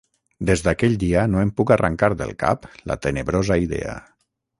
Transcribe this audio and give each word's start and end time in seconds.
Des 0.49 0.61
d'aquell 0.67 0.95
dia 1.03 1.25
no 1.33 1.41
em 1.47 1.51
puc 1.61 1.73
arrancar 1.75 2.09
del 2.21 2.33
cap 2.45 2.65
la 2.93 2.97
tenebrosa 3.07 3.59
idea 3.67 3.95